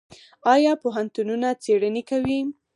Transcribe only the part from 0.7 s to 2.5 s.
پوهنتونونه څیړنې کوي؟